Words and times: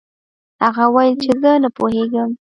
هغه 0.63 0.83
وویل 0.87 1.15
چې 1.23 1.31
زه 1.41 1.51
نه 1.63 1.69
پوهیږم. 1.77 2.29